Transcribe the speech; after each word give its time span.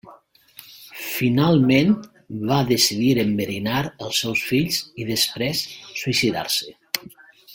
Finalment 1.07 1.91
va 2.51 2.57
decidir 2.71 3.11
enverinar 3.25 3.83
els 4.07 4.23
seus 4.23 4.43
fills 4.53 4.81
i 5.05 5.07
després 5.13 5.63
suïcidar-se. 6.03 6.75